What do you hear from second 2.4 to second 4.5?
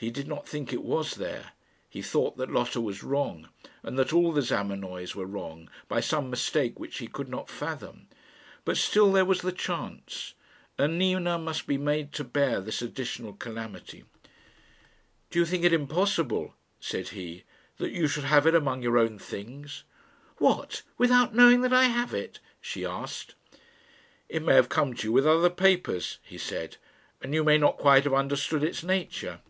Lotta was wrong, and that all the